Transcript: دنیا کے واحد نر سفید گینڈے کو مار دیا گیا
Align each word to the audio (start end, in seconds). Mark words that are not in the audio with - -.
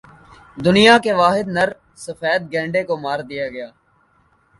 دنیا 0.57 0.95
کے 1.03 1.11
واحد 1.21 1.47
نر 1.55 1.69
سفید 2.05 2.41
گینڈے 2.53 2.81
کو 2.87 2.95
مار 3.03 3.19
دیا 3.29 3.45
گیا 3.53 3.69